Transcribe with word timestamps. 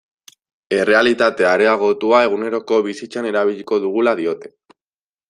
Errealitate 0.77 1.45
areagotua 1.49 2.21
eguneroko 2.29 2.79
bizitzan 2.87 3.29
erabiliko 3.33 3.79
dugula 3.85 4.15
diote. 4.23 4.53